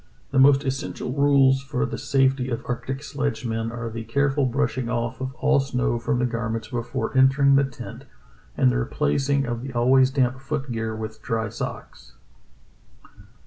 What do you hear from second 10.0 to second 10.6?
damp